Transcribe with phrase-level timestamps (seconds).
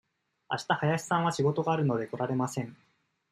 [0.49, 2.75] あした林さんは仕事があるので、来られません。